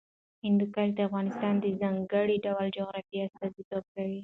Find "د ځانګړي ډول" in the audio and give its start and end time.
1.59-2.65